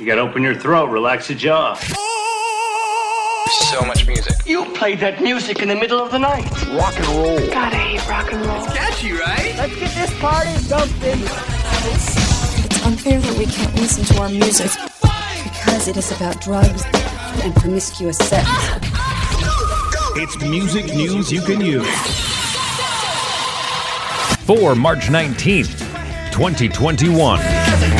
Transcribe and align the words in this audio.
You 0.00 0.06
gotta 0.06 0.22
open 0.22 0.42
your 0.42 0.54
throat, 0.54 0.88
relax 0.88 1.28
your 1.28 1.38
jaw. 1.38 1.74
So 3.68 3.82
much 3.84 4.06
music. 4.06 4.34
You 4.46 4.64
played 4.72 4.98
that 5.00 5.20
music 5.20 5.60
in 5.60 5.68
the 5.68 5.74
middle 5.74 6.00
of 6.00 6.10
the 6.10 6.18
night. 6.18 6.50
Rock 6.68 6.96
and 6.96 7.06
roll. 7.08 7.38
God, 7.48 7.74
I 7.74 7.76
hate 7.76 8.08
rock 8.08 8.32
and 8.32 8.46
roll. 8.46 8.64
Catchy, 8.68 9.12
right? 9.12 9.54
Let's 9.58 9.78
get 9.78 9.94
this 9.94 10.18
party 10.18 10.56
jumping. 10.68 11.20
It's 11.92 12.86
unfair 12.86 13.20
that 13.20 13.36
we 13.36 13.44
can't 13.44 13.74
listen 13.74 14.04
to 14.06 14.22
our 14.22 14.30
music 14.30 14.70
because 15.44 15.86
it 15.86 15.98
is 15.98 16.10
about 16.12 16.40
drugs 16.40 16.82
and 17.42 17.54
promiscuous 17.56 18.16
sex. 18.16 18.48
It's 20.16 20.40
music 20.40 20.86
news 20.94 21.30
you 21.30 21.42
can 21.42 21.60
use. 21.60 21.86
For 24.46 24.74
March 24.74 25.08
19th, 25.10 25.78
2021. 26.32 27.99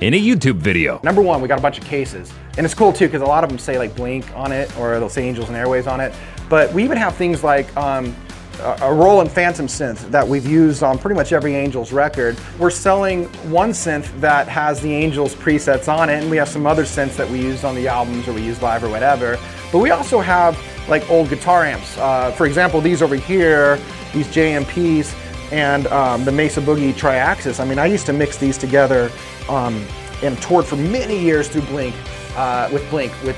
in 0.00 0.14
a 0.14 0.20
YouTube 0.20 0.56
video. 0.56 1.00
Number 1.02 1.22
one, 1.22 1.40
we 1.40 1.48
got 1.48 1.58
a 1.58 1.62
bunch 1.62 1.78
of 1.78 1.84
cases. 1.84 2.32
And 2.56 2.64
it's 2.64 2.74
cool 2.74 2.92
too, 2.92 3.06
because 3.06 3.22
a 3.22 3.26
lot 3.26 3.44
of 3.44 3.50
them 3.50 3.58
say 3.58 3.78
like 3.78 3.94
Blink 3.94 4.30
on 4.36 4.52
it, 4.52 4.76
or 4.78 4.98
they'll 4.98 5.08
say 5.08 5.26
Angels 5.26 5.48
and 5.48 5.56
Airwaves 5.56 5.90
on 5.90 6.00
it. 6.00 6.14
But 6.48 6.72
we 6.72 6.84
even 6.84 6.98
have 6.98 7.14
things 7.16 7.42
like 7.42 7.74
um, 7.76 8.14
a 8.60 8.92
Roland 8.92 9.30
Fantom 9.30 9.66
synth 9.66 10.10
that 10.10 10.26
we've 10.26 10.46
used 10.46 10.82
on 10.82 10.98
pretty 10.98 11.16
much 11.16 11.32
every 11.32 11.54
Angels 11.54 11.92
record. 11.92 12.36
We're 12.58 12.70
selling 12.70 13.24
one 13.50 13.70
synth 13.70 14.20
that 14.20 14.48
has 14.48 14.80
the 14.80 14.92
Angels 14.92 15.34
presets 15.34 15.92
on 15.92 16.10
it, 16.10 16.22
and 16.22 16.30
we 16.30 16.36
have 16.36 16.48
some 16.48 16.66
other 16.66 16.84
synths 16.84 17.16
that 17.16 17.28
we 17.28 17.40
used 17.40 17.64
on 17.64 17.74
the 17.74 17.88
albums 17.88 18.28
or 18.28 18.32
we 18.32 18.42
use 18.42 18.60
live 18.62 18.84
or 18.84 18.88
whatever. 18.88 19.38
But 19.72 19.78
we 19.78 19.90
also 19.90 20.20
have 20.20 20.58
like 20.88 21.08
old 21.10 21.28
guitar 21.28 21.64
amps. 21.64 21.96
Uh, 21.98 22.30
for 22.32 22.46
example, 22.46 22.80
these 22.80 23.02
over 23.02 23.16
here, 23.16 23.76
these 24.12 24.28
JMPs, 24.28 25.14
and 25.52 25.86
um, 25.88 26.24
the 26.24 26.32
Mesa 26.32 26.60
Boogie 26.60 26.92
Triaxis. 26.92 27.60
I 27.60 27.64
mean, 27.64 27.78
I 27.78 27.86
used 27.86 28.06
to 28.06 28.12
mix 28.12 28.36
these 28.36 28.58
together 28.58 29.10
um, 29.48 29.84
and 30.22 30.40
toured 30.42 30.64
for 30.66 30.76
many 30.76 31.18
years 31.18 31.48
through 31.48 31.62
Blink 31.62 31.94
uh, 32.36 32.68
with 32.72 32.88
Blink 32.90 33.12
with 33.22 33.36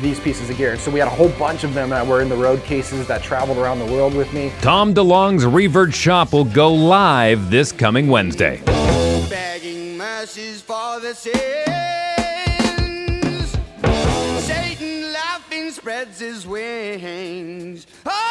these 0.00 0.18
pieces 0.20 0.48
of 0.50 0.56
gear. 0.56 0.72
and 0.72 0.80
So 0.80 0.90
we 0.90 0.98
had 0.98 1.08
a 1.08 1.10
whole 1.14 1.30
bunch 1.30 1.64
of 1.64 1.74
them 1.74 1.90
that 1.90 2.06
were 2.06 2.22
in 2.22 2.28
the 2.28 2.36
road 2.36 2.62
cases 2.64 3.06
that 3.08 3.22
traveled 3.22 3.58
around 3.58 3.78
the 3.78 3.86
world 3.86 4.14
with 4.14 4.32
me. 4.32 4.52
Tom 4.62 4.94
DeLonge's 4.94 5.44
Reverb 5.44 5.92
shop 5.92 6.32
will 6.32 6.44
go 6.44 6.72
live 6.72 7.50
this 7.50 7.72
coming 7.72 8.08
Wednesday. 8.08 8.62
begging 9.28 9.96
mercies 9.98 10.60
for 10.62 11.00
the 11.00 11.14
sins. 11.14 11.36
Satan 14.44 15.12
laughing 15.12 15.70
spreads 15.70 16.20
his 16.20 16.46
wings. 16.46 17.86
Oh 18.06 18.29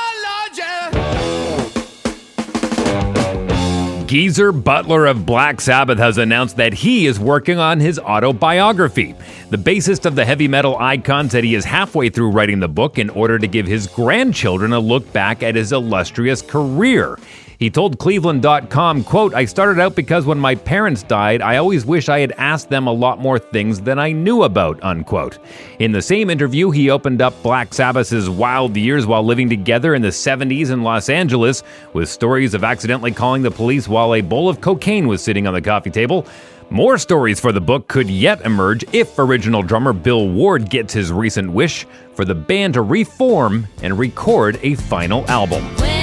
Geezer 4.09 4.51
Butler 4.51 5.05
of 5.05 5.23
Black 5.23 5.61
Sabbath 5.61 5.99
has 5.99 6.17
announced 6.17 6.57
that 6.57 6.73
he 6.73 7.05
is 7.05 7.19
working 7.19 7.59
on 7.59 7.79
his 7.79 7.99
autobiography. 7.99 9.13
The 9.51 9.57
bassist 9.57 10.07
of 10.07 10.15
the 10.15 10.25
heavy 10.25 10.47
metal 10.47 10.75
icon 10.79 11.29
said 11.29 11.43
he 11.43 11.53
is 11.53 11.63
halfway 11.63 12.09
through 12.09 12.31
writing 12.31 12.59
the 12.59 12.67
book 12.67 12.97
in 12.97 13.11
order 13.11 13.37
to 13.37 13.47
give 13.47 13.67
his 13.67 13.85
grandchildren 13.85 14.73
a 14.73 14.79
look 14.79 15.13
back 15.13 15.43
at 15.43 15.53
his 15.53 15.71
illustrious 15.71 16.41
career. 16.41 17.19
He 17.59 17.69
told 17.69 17.99
Cleveland.com, 17.99 19.03
quote, 19.03 19.33
I 19.33 19.43
started 19.43 19.81
out 19.81 19.93
because 19.93 20.25
when 20.25 20.39
my 20.39 20.55
parents 20.55 21.03
died, 21.03 21.41
I 21.41 21.57
always 21.57 21.85
wish 21.85 22.07
I 22.07 22.21
had 22.21 22.31
asked 22.37 22.69
them 22.69 22.87
a 22.87 22.93
lot 22.93 23.19
more 23.19 23.37
things 23.37 23.81
than 23.81 23.99
I 23.99 24.13
knew 24.13 24.43
about, 24.43 24.81
unquote. 24.81 25.39
In 25.77 25.91
the 25.91 26.01
same 26.01 26.29
interview, 26.29 26.71
he 26.71 26.89
opened 26.89 27.21
up 27.21 27.43
Black 27.43 27.73
Sabbath's 27.73 28.29
wild 28.29 28.77
years 28.77 29.05
while 29.05 29.25
living 29.25 29.49
together 29.49 29.93
in 29.93 30.01
the 30.01 30.07
70s 30.07 30.71
in 30.71 30.83
Los 30.83 31.09
Angeles, 31.09 31.61
with 31.91 32.07
stories 32.07 32.53
of 32.53 32.63
accidentally 32.63 33.11
calling 33.11 33.41
the 33.41 33.51
police 33.51 33.89
while 33.89 34.15
a 34.15 34.21
bowl 34.21 34.47
of 34.47 34.61
cocaine 34.61 35.09
was 35.09 35.21
sitting 35.21 35.45
on 35.45 35.53
the 35.53 35.61
coffee 35.61 35.91
table. 35.91 36.25
More 36.69 36.97
stories 36.97 37.41
for 37.41 37.51
the 37.51 37.59
book 37.59 37.89
could 37.89 38.09
yet 38.09 38.39
emerge 38.45 38.85
if 38.93 39.19
original 39.19 39.63
drummer 39.63 39.91
Bill 39.91 40.29
Ward 40.29 40.69
gets 40.69 40.93
his 40.93 41.11
recent 41.11 41.51
wish 41.51 41.85
for 42.13 42.23
the 42.23 42.35
band 42.35 42.75
to 42.75 42.83
reform 42.83 43.67
and 43.81 43.99
record 43.99 44.57
a 44.63 44.75
final 44.75 45.29
album. 45.29 45.98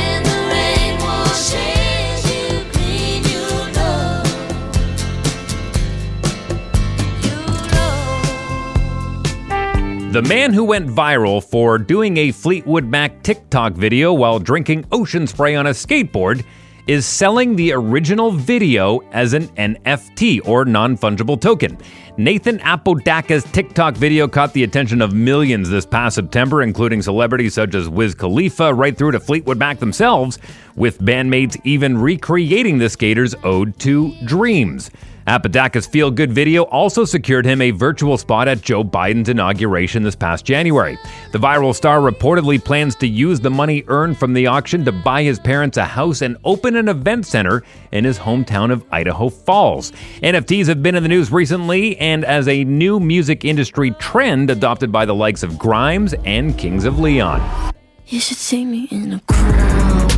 The 10.17 10.23
man 10.23 10.55
who 10.55 10.65
went 10.65 10.89
viral 10.89 11.45
for 11.45 11.77
doing 11.77 12.17
a 12.17 12.33
Fleetwood 12.33 12.87
Mac 12.87 13.23
TikTok 13.23 13.75
video 13.75 14.15
while 14.15 14.39
drinking 14.39 14.87
ocean 14.91 15.27
spray 15.27 15.55
on 15.57 15.67
a 15.67 15.73
skateboard 15.73 16.43
is 16.87 17.05
selling 17.05 17.55
the 17.55 17.75
original 17.75 18.31
video 18.31 19.01
as 19.13 19.35
an 19.35 19.49
NFT 19.49 20.41
or 20.49 20.65
non 20.65 20.97
fungible 20.97 21.39
token. 21.39 21.77
Nathan 22.17 22.61
Apodaca's 22.61 23.45
TikTok 23.45 23.95
video 23.95 24.27
caught 24.27 24.55
the 24.55 24.65
attention 24.65 25.03
of 25.03 25.13
millions 25.13 25.69
this 25.69 25.85
past 25.85 26.15
September, 26.15 26.63
including 26.63 27.03
celebrities 27.03 27.53
such 27.53 27.75
as 27.75 27.87
Wiz 27.87 28.15
Khalifa, 28.15 28.73
right 28.73 28.97
through 28.97 29.11
to 29.11 29.21
Fleetwood 29.21 29.59
Mac 29.59 29.81
themselves, 29.81 30.39
with 30.77 30.99
bandmates 31.01 31.61
even 31.65 31.99
recreating 31.99 32.79
the 32.79 32.89
skater's 32.89 33.35
ode 33.45 33.79
to 33.81 34.15
dreams. 34.25 34.91
Apodaca's 35.27 35.87
feel 35.87 36.11
good 36.11 36.33
video 36.33 36.63
also 36.65 37.05
secured 37.05 37.45
him 37.45 37.61
a 37.61 37.73
virtual 37.73 38.17
spot 38.17 38.47
at 38.47 38.61
Joe 38.61 38.85
Biden's 38.85 39.29
inauguration 39.29 40.05
this 40.05 40.15
past 40.15 40.45
January. 40.45 40.97
The 41.33 41.39
viral 41.39 41.75
star 41.75 41.99
reportedly 41.99 42.63
plans 42.63 42.95
to 42.97 43.09
use 43.09 43.41
the 43.41 43.51
money 43.51 43.83
earned 43.89 44.19
from 44.19 44.35
the 44.35 44.47
auction 44.47 44.85
to 44.85 44.93
buy 44.93 45.25
his 45.25 45.41
parents 45.41 45.79
a 45.79 45.85
house 45.85 46.23
and 46.23 46.37
open 46.45 46.77
an 46.77 46.89
event 46.89 47.27
center 47.27 47.65
in 47.91 48.05
his 48.05 48.19
hometown 48.19 48.71
of 48.71 48.85
Idaho 48.93 49.29
Falls. 49.29 49.93
NFTs 50.23 50.67
have 50.67 50.83
been 50.83 50.95
in 50.95 51.03
the 51.03 51.09
news 51.09 51.33
recently 51.33 51.97
and 51.99 52.25
as 52.25 52.47
a 52.47 52.63
new 52.63 53.01
music 53.01 53.45
industry 53.45 53.91
trend 53.93 54.51
adopted 54.51 54.93
by 54.93 55.05
the 55.05 55.15
likes 55.15 55.43
of 55.43 55.59
Grimes 55.59 56.15
and 56.25 56.57
Kings 56.57 56.85
of 56.85 57.01
Leon. 57.01 57.73
You 58.07 58.21
should 58.21 58.37
see 58.37 58.65
me 58.65 58.87
in 58.93 59.15
a 59.15 59.21
crowd. 59.21 60.13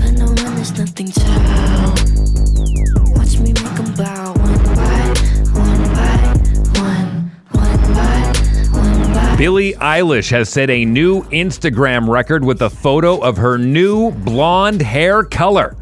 I'm 0.00 0.16
gonna 0.16 0.42
run, 0.42 0.56
there's 0.56 0.76
nothing 0.76 1.12
to 1.12 2.33
Billie 9.36 9.72
Eilish 9.74 10.30
has 10.30 10.48
set 10.48 10.70
a 10.70 10.84
new 10.84 11.22
Instagram 11.24 12.08
record 12.08 12.44
with 12.44 12.62
a 12.62 12.70
photo 12.70 13.18
of 13.18 13.36
her 13.36 13.58
new 13.58 14.12
blonde 14.12 14.80
hair 14.80 15.24
color. 15.24 15.76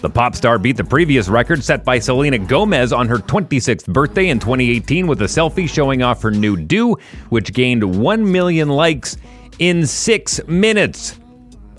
The 0.00 0.10
pop 0.10 0.34
star 0.34 0.58
beat 0.58 0.76
the 0.76 0.82
previous 0.82 1.28
record 1.28 1.62
set 1.62 1.84
by 1.84 2.00
Selena 2.00 2.38
Gomez 2.38 2.92
on 2.92 3.06
her 3.06 3.18
26th 3.18 3.86
birthday 3.92 4.30
in 4.30 4.40
2018 4.40 5.06
with 5.06 5.22
a 5.22 5.26
selfie 5.26 5.68
showing 5.68 6.02
off 6.02 6.20
her 6.22 6.32
new 6.32 6.56
do, 6.56 6.96
which 7.28 7.52
gained 7.52 7.84
1 7.84 8.32
million 8.32 8.68
likes 8.68 9.16
in 9.60 9.86
six 9.86 10.40
minutes. 10.48 11.20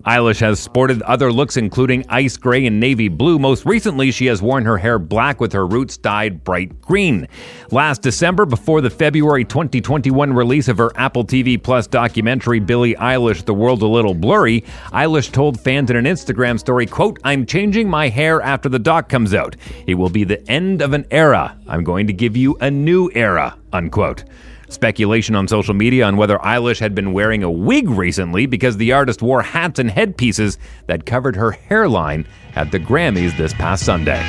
Eilish 0.06 0.40
has 0.40 0.60
sported 0.60 1.02
other 1.02 1.32
looks, 1.32 1.58
including 1.58 2.06
ice 2.10 2.38
gray 2.38 2.66
and 2.66 2.80
navy 2.80 3.08
blue. 3.08 3.38
Most 3.38 3.66
recently, 3.66 4.12
she 4.12 4.28
has 4.28 4.42
worn 4.42 4.66
her 4.66 4.78
hair 4.78 5.00
black 5.00 5.40
with 5.40 5.54
her 5.54 5.68
roots 5.68 5.98
dyed 5.98 6.44
bright 6.44 6.82
green. 6.82 7.28
Last 7.72 8.02
December, 8.02 8.46
before 8.46 8.82
the 8.82 8.90
February 8.90 9.46
2021 9.46 10.34
release 10.34 10.68
of 10.68 10.78
her 10.78 10.92
Apple 10.96 11.26
TV 11.26 11.62
Plus 11.62 11.88
documentary, 11.88 12.60
Billie 12.60 12.96
Eilish, 12.96 13.46
The 13.46 13.54
World 13.54 13.82
a 13.82 13.88
Little 13.88 14.14
Blurry, 14.14 14.62
Eilish 14.92 15.32
told 15.32 15.60
fans 15.60 15.90
in 15.92 15.98
an 15.98 16.06
Instagram 16.06 16.60
story, 16.60 16.86
quote, 16.86 17.20
I'm 17.24 17.46
changing 17.46 17.90
my 17.90 18.10
hair 18.10 18.42
after 18.42 18.70
the 18.70 18.80
doc 18.80 19.10
comes 19.10 19.34
out. 19.34 19.56
It 19.86 19.96
will 19.96 20.10
be 20.10 20.24
the 20.24 20.48
end 20.50 20.82
of 20.82 20.94
an 20.94 21.06
era. 21.12 21.58
I'm 21.68 21.84
going 21.84 22.08
to 22.08 22.14
give 22.14 22.36
you 22.36 22.56
a 22.62 22.72
new 22.72 23.12
era, 23.14 23.56
unquote. 23.74 24.24
Speculation 24.70 25.36
on 25.36 25.48
social 25.48 25.74
media 25.74 26.06
on 26.06 26.16
whether 26.16 26.38
Eilish 26.38 26.80
had 26.80 26.94
been 26.94 27.12
wearing 27.12 27.42
a 27.42 27.50
wig 27.50 27.90
recently 27.90 28.46
because 28.46 28.78
the 28.78 28.92
artist 28.92 29.22
wore 29.22 29.42
hats 29.42 29.80
and 29.80 29.90
headpieces 29.90 30.60
that 30.86 31.06
covered 31.08 31.36
her 31.36 31.52
hairline 31.52 32.28
at 32.56 32.72
the 32.72 32.80
Grammys 32.80 33.36
this 33.38 33.54
past 33.54 33.84
Sunday. 33.84 34.24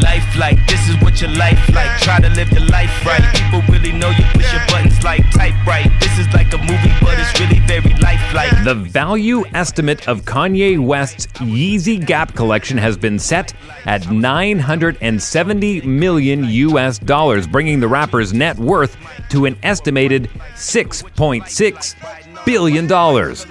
Life 0.00 0.38
like 0.38 0.56
this 0.68 0.88
is 0.88 0.96
what 1.02 1.20
your 1.20 1.30
life 1.32 1.68
like. 1.74 2.00
Try 2.00 2.18
to 2.18 2.30
live 2.30 2.50
your 2.50 2.64
life 2.68 3.04
right. 3.04 3.22
People 3.34 3.60
really 3.68 3.92
know 3.92 4.08
you 4.08 4.24
push 4.32 4.50
your 4.50 4.62
buttons 4.68 5.04
like 5.04 5.22
type 5.32 5.54
right. 5.66 5.86
This 6.00 6.18
is 6.18 6.26
like 6.32 6.50
a 6.54 6.58
movie, 6.58 6.94
but 7.02 7.18
it's 7.18 7.38
really 7.38 7.60
very 7.66 7.94
lifelike. 8.00 8.64
The 8.64 8.74
value 8.74 9.44
estimate 9.52 10.08
of 10.08 10.22
Kanye 10.22 10.78
West's 10.82 11.26
Yeezy 11.38 12.04
Gap 12.04 12.34
collection 12.34 12.78
has 12.78 12.96
been 12.96 13.18
set 13.18 13.52
at 13.84 14.10
970 14.10 15.82
million 15.82 16.44
US 16.44 16.98
dollars, 16.98 17.46
bringing 17.46 17.78
the 17.78 17.88
rapper's 17.88 18.32
net 18.32 18.58
worth 18.58 18.96
to 19.28 19.44
an 19.44 19.58
estimated 19.62 20.30
6.6 20.54 22.44
billion 22.46 22.86
dollars. 22.86 23.46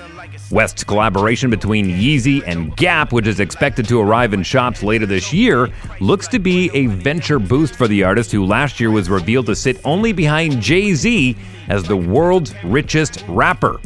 West's 0.51 0.83
collaboration 0.83 1.49
between 1.49 1.87
Yeezy 1.87 2.43
and 2.45 2.75
Gap, 2.75 3.11
which 3.11 3.27
is 3.27 3.39
expected 3.39 3.87
to 3.87 3.99
arrive 3.99 4.33
in 4.33 4.43
shops 4.43 4.83
later 4.83 5.05
this 5.05 5.31
year, 5.31 5.69
looks 5.99 6.27
to 6.29 6.39
be 6.39 6.69
a 6.73 6.87
venture 6.87 7.39
boost 7.39 7.75
for 7.75 7.87
the 7.87 8.03
artist 8.03 8.31
who 8.31 8.45
last 8.45 8.79
year 8.79 8.91
was 8.91 9.09
revealed 9.09 9.45
to 9.47 9.55
sit 9.55 9.79
only 9.85 10.13
behind 10.13 10.61
Jay 10.61 10.93
Z 10.93 11.35
as 11.69 11.83
the 11.83 11.97
world's 11.97 12.53
richest 12.63 13.23
rapper. 13.27 13.79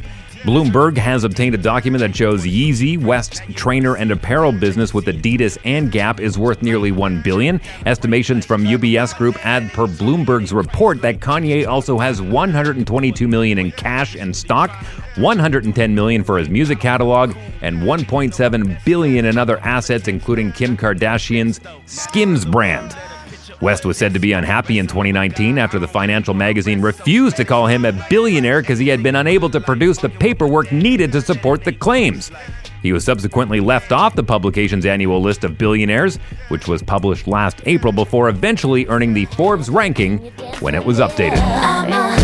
Bloomberg 0.45 0.95
has 0.97 1.23
obtained 1.23 1.55
a 1.55 1.57
document 1.57 2.01
that 2.01 2.15
shows 2.15 2.45
Yeezy, 2.45 3.01
West's 3.01 3.41
trainer 3.55 3.97
and 3.97 4.11
apparel 4.11 4.51
business 4.51 4.93
with 4.93 5.05
Adidas 5.05 5.57
and 5.65 5.91
Gap 5.91 6.19
is 6.19 6.37
worth 6.37 6.61
nearly 6.61 6.91
1 6.91 7.23
billion. 7.23 7.59
Estimations 7.87 8.45
from 8.45 8.63
UBS 8.63 9.17
Group 9.17 9.43
add 9.43 9.71
per 9.71 9.87
Bloomberg's 9.87 10.53
report 10.53 11.01
that 11.01 11.19
Kanye 11.19 11.67
also 11.67 11.97
has 11.97 12.21
122 12.21 13.27
million 13.27 13.57
in 13.57 13.71
cash 13.71 14.15
and 14.15 14.35
stock, 14.35 14.69
110 15.15 15.95
million 15.95 16.23
for 16.23 16.37
his 16.37 16.47
music 16.47 16.79
catalog, 16.79 17.35
and 17.63 17.79
1.7 17.79 18.85
billion 18.85 19.25
in 19.25 19.39
other 19.39 19.57
assets 19.61 20.07
including 20.07 20.51
Kim 20.51 20.77
Kardashian's 20.77 21.59
Skims 21.87 22.45
brand. 22.45 22.95
West 23.61 23.85
was 23.85 23.97
said 23.97 24.13
to 24.13 24.19
be 24.19 24.33
unhappy 24.33 24.79
in 24.79 24.87
2019 24.87 25.57
after 25.57 25.79
the 25.79 25.87
financial 25.87 26.33
magazine 26.33 26.81
refused 26.81 27.37
to 27.37 27.45
call 27.45 27.67
him 27.67 27.85
a 27.85 27.91
billionaire 28.09 28.61
because 28.61 28.79
he 28.79 28.87
had 28.87 29.01
been 29.01 29.15
unable 29.15 29.49
to 29.49 29.61
produce 29.61 29.97
the 29.97 30.09
paperwork 30.09 30.71
needed 30.71 31.11
to 31.11 31.21
support 31.21 31.63
the 31.63 31.71
claims. 31.71 32.31
He 32.81 32.93
was 32.93 33.03
subsequently 33.03 33.59
left 33.59 33.91
off 33.91 34.15
the 34.15 34.23
publication's 34.23 34.85
annual 34.85 35.21
list 35.21 35.43
of 35.43 35.57
billionaires, 35.57 36.17
which 36.49 36.67
was 36.67 36.83
published 36.83 37.27
last 37.27 37.61
April 37.65 37.91
before 37.91 38.29
eventually 38.29 38.85
earning 38.87 39.13
the 39.13 39.25
Forbes 39.25 39.69
ranking 39.69 40.19
when 40.59 40.75
it 40.75 40.85
was 40.85 40.99
updated. 40.99 42.14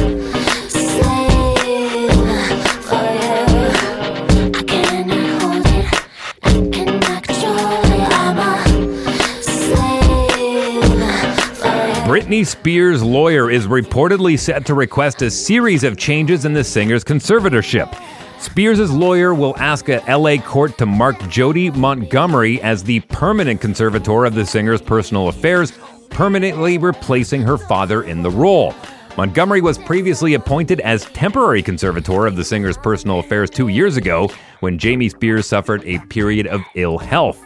Britney 12.21 12.45
Spears' 12.45 13.01
lawyer 13.01 13.49
is 13.49 13.65
reportedly 13.65 14.37
set 14.37 14.63
to 14.67 14.75
request 14.75 15.23
a 15.23 15.31
series 15.31 15.83
of 15.83 15.97
changes 15.97 16.45
in 16.45 16.53
the 16.53 16.63
singer's 16.63 17.03
conservatorship. 17.03 17.99
Spears' 18.39 18.91
lawyer 18.91 19.33
will 19.33 19.57
ask 19.57 19.89
a 19.89 20.03
LA 20.07 20.37
court 20.37 20.77
to 20.77 20.85
mark 20.85 21.17
Jodi 21.29 21.71
Montgomery 21.71 22.61
as 22.61 22.83
the 22.83 22.99
permanent 22.99 23.59
conservator 23.59 24.25
of 24.25 24.35
the 24.35 24.45
singer's 24.45 24.83
personal 24.83 25.29
affairs, 25.29 25.73
permanently 26.11 26.77
replacing 26.77 27.41
her 27.41 27.57
father 27.57 28.03
in 28.03 28.21
the 28.21 28.29
role. 28.29 28.75
Montgomery 29.17 29.61
was 29.61 29.79
previously 29.79 30.35
appointed 30.35 30.79
as 30.81 31.05
temporary 31.05 31.63
conservator 31.63 32.27
of 32.27 32.35
the 32.35 32.45
singer's 32.45 32.77
personal 32.77 33.17
affairs 33.17 33.49
two 33.49 33.69
years 33.69 33.97
ago 33.97 34.29
when 34.61 34.79
Jamie 34.79 35.09
Spears 35.09 35.45
suffered 35.45 35.83
a 35.85 35.99
period 36.07 36.47
of 36.47 36.61
ill 36.75 36.97
health. 36.97 37.37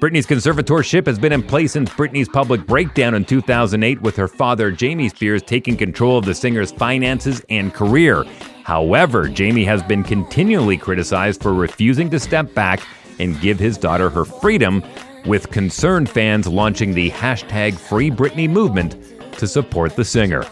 Britney's 0.00 0.26
conservatorship 0.26 1.06
has 1.06 1.18
been 1.18 1.32
in 1.32 1.42
place 1.42 1.72
since 1.72 1.88
Britney's 1.88 2.28
public 2.28 2.66
breakdown 2.66 3.14
in 3.14 3.24
2008, 3.24 4.02
with 4.02 4.16
her 4.16 4.28
father, 4.28 4.70
Jamie 4.70 5.08
Spears, 5.08 5.42
taking 5.42 5.76
control 5.76 6.18
of 6.18 6.26
the 6.26 6.34
singer's 6.34 6.72
finances 6.72 7.42
and 7.48 7.72
career. 7.72 8.24
However, 8.64 9.28
Jamie 9.28 9.64
has 9.64 9.82
been 9.82 10.02
continually 10.02 10.76
criticized 10.76 11.42
for 11.42 11.54
refusing 11.54 12.10
to 12.10 12.20
step 12.20 12.52
back 12.54 12.80
and 13.18 13.40
give 13.40 13.58
his 13.58 13.78
daughter 13.78 14.10
her 14.10 14.24
freedom, 14.24 14.82
with 15.24 15.50
concerned 15.50 16.10
fans 16.10 16.46
launching 16.46 16.92
the 16.92 17.10
hashtag 17.12 17.78
Free 17.78 18.10
Britney 18.10 18.50
movement 18.50 18.96
to 19.38 19.46
support 19.46 19.96
the 19.96 20.04
singer. 20.04 20.44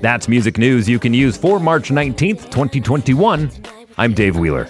That's 0.00 0.26
music 0.26 0.58
news 0.58 0.88
you 0.88 0.98
can 0.98 1.14
use 1.14 1.36
for 1.36 1.60
March 1.60 1.90
19th, 1.90 2.50
2021. 2.50 3.50
I'm 3.98 4.14
Dave 4.14 4.36
Wheeler. 4.36 4.68